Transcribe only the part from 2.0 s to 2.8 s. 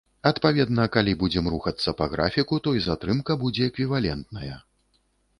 графіку, то